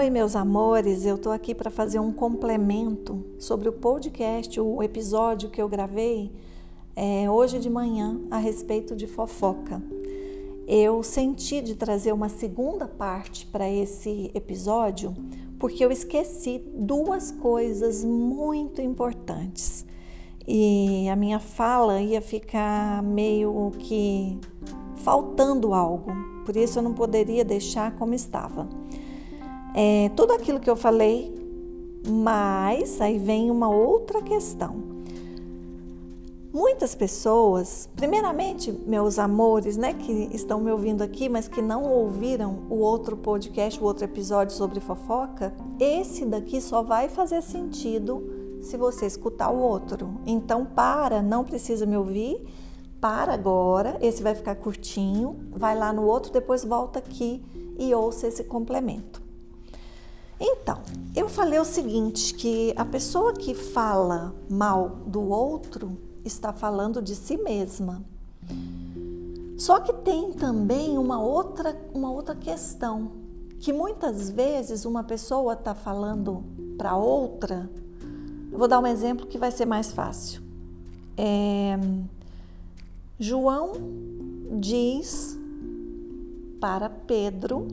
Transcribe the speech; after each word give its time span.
Oi, 0.00 0.08
meus 0.08 0.34
amores, 0.34 1.04
eu 1.04 1.18
tô 1.18 1.30
aqui 1.30 1.54
para 1.54 1.70
fazer 1.70 1.98
um 1.98 2.10
complemento 2.10 3.22
sobre 3.38 3.68
o 3.68 3.72
podcast, 3.74 4.58
o 4.58 4.82
episódio 4.82 5.50
que 5.50 5.60
eu 5.60 5.68
gravei 5.68 6.32
é, 6.96 7.30
hoje 7.30 7.58
de 7.58 7.68
manhã 7.68 8.18
a 8.30 8.38
respeito 8.38 8.96
de 8.96 9.06
fofoca. 9.06 9.82
Eu 10.66 11.02
senti 11.02 11.60
de 11.60 11.74
trazer 11.74 12.12
uma 12.12 12.30
segunda 12.30 12.88
parte 12.88 13.44
para 13.44 13.68
esse 13.68 14.30
episódio 14.32 15.14
porque 15.58 15.84
eu 15.84 15.92
esqueci 15.92 16.64
duas 16.74 17.30
coisas 17.30 18.02
muito 18.02 18.80
importantes 18.80 19.84
e 20.48 21.10
a 21.10 21.14
minha 21.14 21.38
fala 21.38 22.00
ia 22.00 22.22
ficar 22.22 23.02
meio 23.02 23.70
que 23.78 24.38
faltando 24.96 25.74
algo, 25.74 26.10
por 26.46 26.56
isso 26.56 26.78
eu 26.78 26.82
não 26.82 26.94
poderia 26.94 27.44
deixar 27.44 27.94
como 27.96 28.14
estava 28.14 28.79
é, 29.74 30.10
tudo 30.16 30.32
aquilo 30.32 30.60
que 30.60 30.68
eu 30.70 30.76
falei, 30.76 31.34
mas 32.08 33.00
aí 33.00 33.18
vem 33.18 33.50
uma 33.50 33.68
outra 33.68 34.22
questão. 34.22 34.90
Muitas 36.52 36.96
pessoas, 36.96 37.88
primeiramente, 37.94 38.72
meus 38.72 39.20
amores, 39.20 39.76
né, 39.76 39.94
que 39.94 40.28
estão 40.32 40.60
me 40.60 40.72
ouvindo 40.72 41.00
aqui, 41.00 41.28
mas 41.28 41.46
que 41.46 41.62
não 41.62 41.84
ouviram 41.84 42.64
o 42.68 42.78
outro 42.78 43.16
podcast, 43.16 43.80
o 43.80 43.84
outro 43.84 44.04
episódio 44.04 44.56
sobre 44.56 44.80
fofoca, 44.80 45.54
esse 45.78 46.24
daqui 46.24 46.60
só 46.60 46.82
vai 46.82 47.08
fazer 47.08 47.40
sentido 47.40 48.58
se 48.60 48.76
você 48.76 49.06
escutar 49.06 49.50
o 49.50 49.60
outro. 49.60 50.20
Então, 50.26 50.64
para, 50.64 51.22
não 51.22 51.44
precisa 51.44 51.86
me 51.86 51.96
ouvir, 51.96 52.44
para 53.00 53.32
agora, 53.32 53.96
esse 54.00 54.20
vai 54.20 54.34
ficar 54.34 54.56
curtinho, 54.56 55.36
vai 55.52 55.78
lá 55.78 55.92
no 55.92 56.04
outro, 56.04 56.32
depois 56.32 56.64
volta 56.64 56.98
aqui 56.98 57.40
e 57.78 57.94
ouça 57.94 58.26
esse 58.26 58.42
complemento. 58.42 59.19
Então, 60.40 60.80
eu 61.14 61.28
falei 61.28 61.58
o 61.58 61.64
seguinte, 61.64 62.32
que 62.32 62.72
a 62.74 62.84
pessoa 62.84 63.34
que 63.34 63.54
fala 63.54 64.34
mal 64.48 64.88
do 65.06 65.20
outro 65.20 65.98
está 66.24 66.50
falando 66.50 67.02
de 67.02 67.14
si 67.14 67.36
mesma. 67.36 68.02
Só 69.58 69.78
que 69.80 69.92
tem 69.92 70.32
também 70.32 70.96
uma 70.96 71.20
outra, 71.20 71.78
uma 71.92 72.10
outra 72.10 72.34
questão, 72.34 73.12
que 73.58 73.70
muitas 73.70 74.30
vezes 74.30 74.86
uma 74.86 75.04
pessoa 75.04 75.52
está 75.52 75.74
falando 75.74 76.42
para 76.78 76.96
outra. 76.96 77.68
Eu 78.50 78.58
vou 78.58 78.66
dar 78.66 78.80
um 78.80 78.86
exemplo 78.86 79.26
que 79.26 79.36
vai 79.36 79.50
ser 79.50 79.66
mais 79.66 79.92
fácil. 79.92 80.42
É, 81.18 81.78
João 83.18 83.72
diz 84.58 85.38
para 86.58 86.88
Pedro 86.88 87.68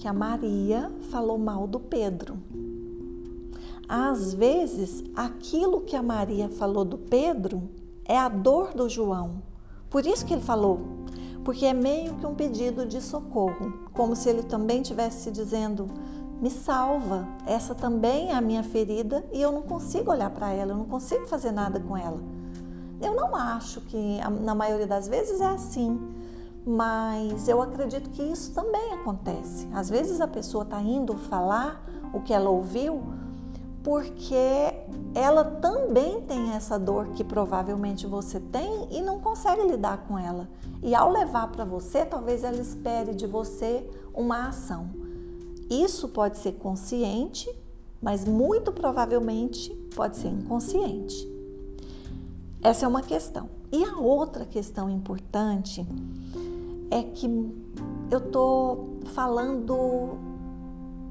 que 0.00 0.08
a 0.08 0.14
Maria 0.14 0.90
falou 1.10 1.36
mal 1.36 1.66
do 1.66 1.78
Pedro. 1.78 2.38
Às 3.86 4.32
vezes, 4.32 5.04
aquilo 5.14 5.82
que 5.82 5.94
a 5.94 6.02
Maria 6.02 6.48
falou 6.48 6.86
do 6.86 6.96
Pedro 6.96 7.68
é 8.06 8.18
a 8.18 8.26
dor 8.26 8.72
do 8.72 8.88
João. 8.88 9.42
Por 9.90 10.06
isso 10.06 10.24
que 10.24 10.32
ele 10.32 10.40
falou, 10.40 10.80
porque 11.44 11.66
é 11.66 11.74
meio 11.74 12.14
que 12.14 12.24
um 12.24 12.34
pedido 12.34 12.86
de 12.86 12.98
socorro, 13.02 13.90
como 13.92 14.16
se 14.16 14.30
ele 14.30 14.42
também 14.42 14.80
estivesse 14.80 15.30
dizendo: 15.30 15.86
me 16.40 16.50
salva, 16.50 17.28
essa 17.46 17.74
também 17.74 18.30
é 18.30 18.34
a 18.34 18.40
minha 18.40 18.62
ferida 18.62 19.22
e 19.30 19.42
eu 19.42 19.52
não 19.52 19.62
consigo 19.62 20.10
olhar 20.10 20.30
para 20.30 20.50
ela, 20.50 20.72
eu 20.72 20.78
não 20.78 20.86
consigo 20.86 21.26
fazer 21.26 21.52
nada 21.52 21.78
com 21.78 21.94
ela. 21.94 22.22
Eu 23.02 23.14
não 23.14 23.36
acho 23.36 23.82
que 23.82 24.18
na 24.40 24.54
maioria 24.54 24.86
das 24.86 25.08
vezes 25.08 25.42
é 25.42 25.48
assim 25.48 26.00
mas 26.66 27.48
eu 27.48 27.60
acredito 27.62 28.10
que 28.10 28.22
isso 28.22 28.52
também 28.52 28.92
acontece. 28.92 29.68
Às 29.72 29.88
vezes 29.88 30.20
a 30.20 30.28
pessoa 30.28 30.64
está 30.64 30.80
indo 30.80 31.16
falar 31.16 31.84
o 32.12 32.20
que 32.20 32.32
ela 32.32 32.50
ouviu 32.50 33.02
porque 33.82 34.34
ela 35.14 35.44
também 35.44 36.20
tem 36.22 36.52
essa 36.52 36.78
dor 36.78 37.08
que 37.14 37.24
provavelmente 37.24 38.06
você 38.06 38.38
tem 38.38 38.88
e 38.90 39.00
não 39.00 39.20
consegue 39.20 39.62
lidar 39.62 40.06
com 40.06 40.18
ela. 40.18 40.48
E 40.82 40.94
ao 40.94 41.10
levar 41.10 41.48
para 41.48 41.64
você, 41.64 42.04
talvez 42.04 42.44
ela 42.44 42.60
espere 42.60 43.14
de 43.14 43.26
você 43.26 43.88
uma 44.14 44.48
ação. 44.48 44.90
Isso 45.70 46.08
pode 46.08 46.38
ser 46.38 46.52
consciente, 46.52 47.48
mas 48.02 48.24
muito 48.24 48.72
provavelmente 48.72 49.72
pode 49.94 50.16
ser 50.16 50.28
inconsciente. 50.28 51.28
Essa 52.62 52.84
é 52.84 52.88
uma 52.88 53.02
questão. 53.02 53.48
E 53.72 53.84
a 53.84 53.96
outra 53.96 54.44
questão 54.44 54.90
importante 54.90 55.86
é 56.90 57.02
que 57.02 57.26
eu 58.10 58.18
estou 58.18 58.98
falando 59.14 60.18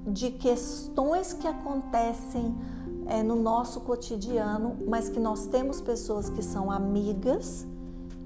de 0.06 0.32
questões 0.32 1.34
que 1.34 1.48
acontecem 1.48 2.56
é, 3.06 3.24
no 3.24 3.36
nosso 3.36 3.82
cotidiano, 3.82 4.78
mas 4.88 5.10
que 5.10 5.20
nós 5.20 5.48
temos 5.48 5.82
pessoas 5.82 6.30
que 6.30 6.42
são 6.42 6.70
amigas 6.70 7.66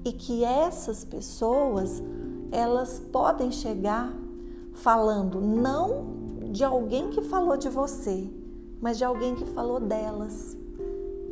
e 0.04 0.12
que 0.12 0.44
essas 0.44 1.04
pessoas 1.04 2.02
elas 2.52 3.00
podem 3.12 3.50
chegar 3.50 4.14
falando 4.72 5.40
não 5.40 6.14
de 6.52 6.62
alguém 6.62 7.10
que 7.10 7.22
falou 7.22 7.56
de 7.56 7.68
você, 7.68 8.30
mas 8.80 8.98
de 8.98 9.04
alguém 9.04 9.34
que 9.34 9.44
falou 9.46 9.80
delas. 9.80 10.56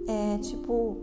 É 0.07 0.39
tipo, 0.39 0.97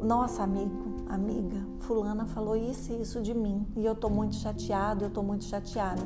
nossa 0.00 0.42
amigo, 0.42 0.91
amiga, 1.14 1.58
fulana 1.80 2.26
falou 2.26 2.56
isso 2.56 2.92
e 2.92 3.02
isso 3.02 3.20
de 3.20 3.34
mim 3.34 3.66
e 3.76 3.84
eu 3.84 3.94
tô 3.94 4.08
muito 4.08 4.36
chateado, 4.36 5.04
eu 5.04 5.10
tô 5.10 5.22
muito 5.22 5.44
chateada. 5.44 6.02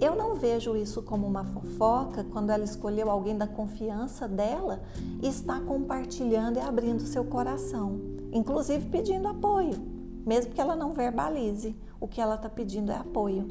Eu 0.00 0.14
não 0.14 0.36
vejo 0.36 0.76
isso 0.76 1.02
como 1.02 1.26
uma 1.26 1.44
fofoca 1.44 2.24
quando 2.32 2.50
ela 2.50 2.62
escolheu 2.62 3.10
alguém 3.10 3.36
da 3.36 3.48
confiança 3.48 4.28
dela 4.28 4.80
e 5.20 5.26
está 5.26 5.58
compartilhando 5.58 6.58
e 6.58 6.60
abrindo 6.60 7.02
seu 7.02 7.24
coração, 7.24 8.00
inclusive 8.32 8.88
pedindo 8.90 9.26
apoio, 9.26 9.74
mesmo 10.24 10.52
que 10.52 10.60
ela 10.60 10.76
não 10.76 10.92
verbalize. 10.92 11.74
O 12.00 12.06
que 12.06 12.20
ela 12.20 12.36
está 12.36 12.48
pedindo 12.48 12.92
é 12.92 12.96
apoio. 12.96 13.48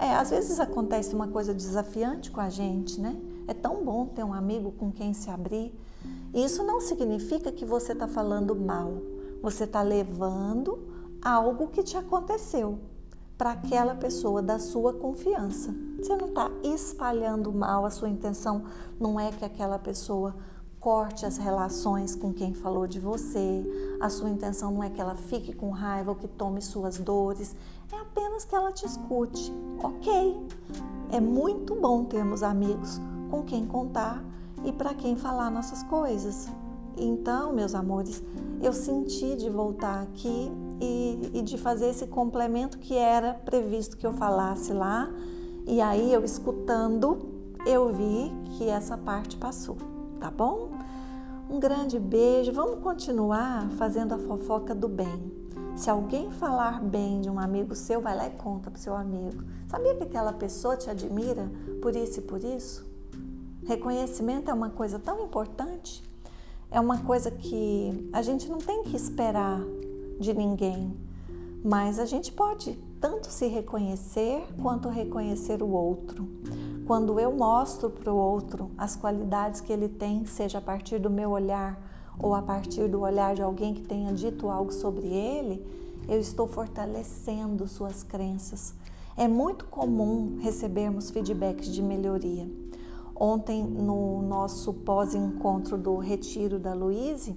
É, 0.00 0.14
às 0.14 0.30
vezes 0.30 0.58
acontece 0.58 1.14
uma 1.14 1.28
coisa 1.28 1.54
desafiante 1.54 2.28
com 2.28 2.40
a 2.40 2.50
gente, 2.50 3.00
né? 3.00 3.16
É 3.46 3.54
tão 3.54 3.84
bom 3.84 4.06
ter 4.06 4.24
um 4.24 4.32
amigo 4.32 4.72
com 4.72 4.90
quem 4.90 5.14
se 5.14 5.30
abrir. 5.30 5.72
Isso 6.34 6.64
não 6.64 6.80
significa 6.80 7.52
que 7.52 7.64
você 7.64 7.92
está 7.92 8.08
falando 8.08 8.54
mal. 8.54 8.94
Você 9.42 9.64
está 9.64 9.82
levando 9.82 10.78
algo 11.22 11.68
que 11.68 11.82
te 11.82 11.96
aconteceu 11.96 12.78
para 13.36 13.52
aquela 13.52 13.94
pessoa 13.94 14.42
da 14.42 14.58
sua 14.58 14.92
confiança. 14.92 15.72
Você 15.98 16.16
não 16.16 16.28
está 16.28 16.50
espalhando 16.64 17.52
mal, 17.52 17.86
a 17.86 17.90
sua 17.90 18.08
intenção 18.08 18.64
não 18.98 19.18
é 19.18 19.30
que 19.30 19.44
aquela 19.44 19.78
pessoa 19.78 20.34
corte 20.80 21.26
as 21.26 21.36
relações 21.36 22.14
com 22.14 22.32
quem 22.32 22.54
falou 22.54 22.86
de 22.86 23.00
você, 23.00 23.64
a 24.00 24.08
sua 24.08 24.30
intenção 24.30 24.70
não 24.70 24.82
é 24.82 24.90
que 24.90 25.00
ela 25.00 25.14
fique 25.14 25.52
com 25.52 25.70
raiva 25.70 26.10
ou 26.10 26.16
que 26.16 26.28
tome 26.28 26.62
suas 26.62 26.98
dores, 26.98 27.54
é 27.92 27.96
apenas 27.96 28.44
que 28.44 28.54
ela 28.54 28.72
te 28.72 28.86
escute. 28.86 29.52
Ok, 29.82 30.46
é 31.10 31.20
muito 31.20 31.74
bom 31.74 32.04
termos 32.04 32.42
amigos 32.42 33.00
com 33.30 33.42
quem 33.42 33.66
contar 33.66 34.22
e 34.64 34.72
para 34.72 34.94
quem 34.94 35.16
falar 35.16 35.50
nossas 35.50 35.82
coisas. 35.84 36.48
Então, 37.00 37.52
meus 37.52 37.74
amores, 37.74 38.22
eu 38.60 38.72
senti 38.72 39.36
de 39.36 39.48
voltar 39.48 40.02
aqui 40.02 40.50
e, 40.80 41.30
e, 41.34 41.42
de 41.42 41.56
fazer 41.56 41.90
esse 41.90 42.06
complemento 42.06 42.78
que 42.78 42.94
era 42.96 43.34
previsto 43.34 43.96
que 43.96 44.06
eu 44.06 44.12
falasse 44.12 44.72
lá. 44.72 45.08
E 45.66 45.80
aí, 45.80 46.12
eu 46.12 46.24
escutando, 46.24 47.18
eu 47.64 47.92
vi 47.92 48.32
que 48.56 48.68
essa 48.68 48.96
parte 48.96 49.36
passou, 49.36 49.76
tá 50.18 50.30
bom? 50.30 50.70
Um 51.48 51.60
grande 51.60 51.98
beijo. 51.98 52.52
Vamos 52.52 52.80
continuar 52.80 53.70
fazendo 53.72 54.14
a 54.14 54.18
fofoca 54.18 54.74
do 54.74 54.88
bem. 54.88 55.32
Se 55.76 55.88
alguém 55.88 56.32
falar 56.32 56.82
bem 56.82 57.20
de 57.20 57.30
um 57.30 57.38
amigo 57.38 57.74
seu, 57.74 58.00
vai 58.00 58.16
lá 58.16 58.26
e 58.26 58.30
conta 58.30 58.68
pro 58.68 58.80
seu 58.80 58.96
amigo. 58.96 59.44
Sabia 59.68 59.94
que 59.94 60.02
aquela 60.02 60.32
pessoa 60.32 60.76
te 60.76 60.90
admira 60.90 61.48
por 61.80 61.94
isso 61.94 62.18
e 62.18 62.22
por 62.22 62.42
isso? 62.42 62.84
Reconhecimento 63.64 64.50
é 64.50 64.54
uma 64.54 64.70
coisa 64.70 64.98
tão 64.98 65.24
importante 65.24 66.02
é 66.70 66.78
uma 66.80 66.98
coisa 66.98 67.30
que 67.30 68.08
a 68.12 68.20
gente 68.22 68.48
não 68.48 68.58
tem 68.58 68.82
que 68.84 68.96
esperar 68.96 69.60
de 70.20 70.34
ninguém, 70.34 70.94
mas 71.64 71.98
a 71.98 72.04
gente 72.04 72.30
pode 72.30 72.78
tanto 73.00 73.28
se 73.28 73.46
reconhecer 73.46 74.46
quanto 74.60 74.88
reconhecer 74.88 75.62
o 75.62 75.68
outro. 75.68 76.28
Quando 76.86 77.18
eu 77.18 77.32
mostro 77.32 77.90
para 77.90 78.12
o 78.12 78.16
outro 78.16 78.70
as 78.76 78.96
qualidades 78.96 79.60
que 79.60 79.72
ele 79.72 79.88
tem, 79.88 80.26
seja 80.26 80.58
a 80.58 80.60
partir 80.60 80.98
do 80.98 81.10
meu 81.10 81.30
olhar 81.30 81.80
ou 82.18 82.34
a 82.34 82.42
partir 82.42 82.88
do 82.88 83.00
olhar 83.00 83.34
de 83.34 83.42
alguém 83.42 83.74
que 83.74 83.82
tenha 83.82 84.12
dito 84.12 84.48
algo 84.48 84.72
sobre 84.72 85.06
ele, 85.06 85.64
eu 86.08 86.18
estou 86.18 86.46
fortalecendo 86.46 87.68
suas 87.68 88.02
crenças. 88.02 88.74
É 89.16 89.28
muito 89.28 89.64
comum 89.66 90.38
recebermos 90.40 91.10
feedbacks 91.10 91.68
de 91.68 91.82
melhoria. 91.82 92.48
Ontem, 93.20 93.64
no 93.64 94.22
nosso 94.22 94.72
pós-encontro 94.72 95.76
do 95.76 95.96
Retiro 95.96 96.56
da 96.56 96.72
Luíse, 96.72 97.34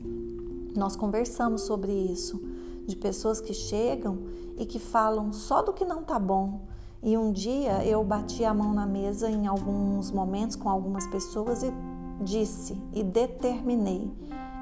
nós 0.75 0.95
conversamos 0.95 1.61
sobre 1.61 1.91
isso, 1.91 2.39
de 2.85 2.95
pessoas 2.95 3.41
que 3.41 3.51
chegam 3.51 4.19
e 4.57 4.65
que 4.65 4.77
falam 4.77 5.33
só 5.33 5.63
do 5.63 5.73
que 5.73 5.83
não 5.83 6.03
tá 6.03 6.19
bom 6.19 6.61
E 7.01 7.17
um 7.17 7.31
dia 7.31 7.83
eu 7.83 8.03
bati 8.03 8.45
a 8.45 8.53
mão 8.53 8.73
na 8.73 8.85
mesa 8.85 9.29
em 9.29 9.47
alguns 9.47 10.11
momentos 10.11 10.55
com 10.55 10.69
algumas 10.69 11.07
pessoas 11.07 11.63
e 11.63 11.73
disse 12.21 12.79
e 12.93 13.01
determinei 13.01 14.11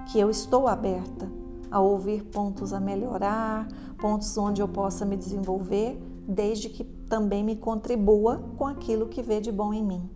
que 0.09 0.19
eu 0.19 0.29
estou 0.29 0.67
aberta 0.67 1.29
a 1.69 1.81
ouvir 1.81 2.23
pontos 2.23 2.71
a 2.71 2.79
melhorar, 2.79 3.67
pontos 3.99 4.37
onde 4.37 4.61
eu 4.61 4.67
possa 4.67 5.05
me 5.05 5.17
desenvolver, 5.17 6.01
desde 6.25 6.69
que 6.69 6.83
também 6.83 7.43
me 7.43 7.57
contribua 7.57 8.41
com 8.57 8.65
aquilo 8.65 9.07
que 9.07 9.21
vê 9.21 9.41
de 9.41 9.51
bom 9.51 9.73
em 9.73 9.83
mim. 9.83 10.09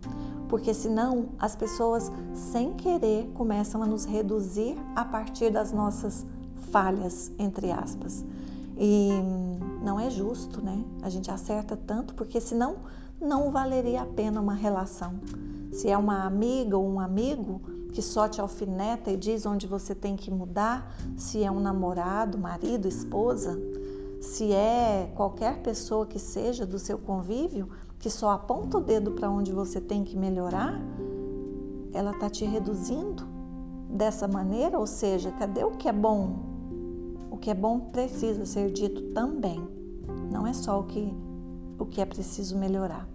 Porque 0.48 0.72
senão 0.74 1.30
as 1.38 1.56
pessoas, 1.56 2.10
sem 2.32 2.74
querer, 2.74 3.30
começam 3.34 3.82
a 3.82 3.86
nos 3.86 4.04
reduzir 4.04 4.76
a 4.94 5.04
partir 5.04 5.50
das 5.50 5.72
nossas 5.72 6.26
falhas, 6.70 7.32
entre 7.38 7.70
aspas. 7.72 8.24
E 8.76 9.10
não 9.82 9.98
é 9.98 10.10
justo, 10.10 10.60
né? 10.62 10.84
A 11.02 11.08
gente 11.08 11.30
acerta 11.30 11.76
tanto, 11.76 12.14
porque 12.14 12.40
senão 12.40 12.76
não 13.20 13.50
valeria 13.50 14.02
a 14.02 14.06
pena 14.06 14.40
uma 14.40 14.54
relação. 14.54 15.14
Se 15.72 15.88
é 15.88 15.96
uma 15.96 16.24
amiga 16.24 16.76
ou 16.76 16.86
um 16.86 17.00
amigo 17.00 17.60
que 17.92 18.02
só 18.02 18.28
te 18.28 18.40
alfineta 18.40 19.10
e 19.10 19.16
diz 19.16 19.46
onde 19.46 19.66
você 19.66 19.94
tem 19.94 20.16
que 20.16 20.30
mudar, 20.30 20.94
se 21.16 21.44
é 21.44 21.50
um 21.50 21.60
namorado, 21.60 22.36
marido, 22.36 22.88
esposa, 22.88 23.56
se 24.20 24.52
é 24.52 25.12
qualquer 25.14 25.58
pessoa 25.62 26.06
que 26.06 26.18
seja 26.18 26.66
do 26.66 26.78
seu 26.78 26.98
convívio 26.98 27.68
que 28.04 28.10
só 28.10 28.32
aponta 28.32 28.76
o 28.76 28.82
dedo 28.82 29.12
para 29.12 29.30
onde 29.30 29.50
você 29.50 29.80
tem 29.80 30.04
que 30.04 30.14
melhorar, 30.14 30.78
ela 31.90 32.10
está 32.10 32.28
te 32.28 32.44
reduzindo 32.44 33.26
dessa 33.88 34.28
maneira, 34.28 34.78
ou 34.78 34.86
seja, 34.86 35.30
cadê 35.30 35.64
o 35.64 35.70
que 35.70 35.88
é 35.88 35.92
bom? 35.92 36.36
O 37.30 37.38
que 37.38 37.50
é 37.50 37.54
bom 37.54 37.80
precisa 37.80 38.44
ser 38.44 38.70
dito 38.70 39.00
também. 39.14 39.58
Não 40.30 40.46
é 40.46 40.52
só 40.52 40.80
o 40.80 40.84
que 40.84 41.14
o 41.78 41.86
que 41.86 41.98
é 41.98 42.04
preciso 42.04 42.58
melhorar. 42.58 43.08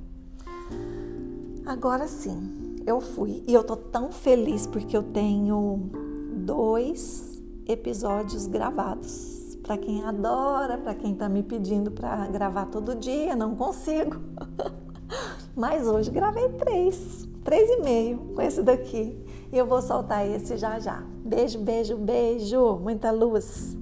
Agora 1.67 2.07
sim, 2.07 2.75
eu 2.83 2.99
fui 2.99 3.43
e 3.45 3.53
eu 3.53 3.63
tô 3.63 3.75
tão 3.75 4.11
feliz 4.11 4.65
porque 4.65 4.97
eu 4.97 5.03
tenho 5.03 5.91
dois 6.33 7.39
episódios 7.67 8.47
gravados 8.47 9.55
para 9.61 9.77
quem 9.77 10.03
adora, 10.03 10.79
para 10.79 10.95
quem 10.95 11.13
está 11.13 11.29
me 11.29 11.43
pedindo 11.43 11.91
para 11.91 12.25
gravar 12.25 12.65
todo 12.65 12.95
dia, 12.95 13.35
não 13.35 13.55
consigo. 13.55 14.17
Mas 15.55 15.87
hoje 15.87 16.11
gravei 16.11 16.49
três, 16.49 17.27
três 17.43 17.69
e 17.69 17.81
meio 17.81 18.17
com 18.35 18.41
esse 18.41 18.61
daqui. 18.63 19.17
E 19.51 19.57
eu 19.57 19.65
vou 19.65 19.81
soltar 19.81 20.27
esse 20.27 20.57
já 20.57 20.79
já. 20.79 21.03
Beijo, 21.23 21.59
beijo, 21.59 21.97
beijo. 21.97 22.77
Muita 22.77 23.11
luz. 23.11 23.77